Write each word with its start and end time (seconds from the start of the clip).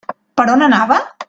Per 0.39 0.47
on 0.55 0.65
anava? 0.69 1.01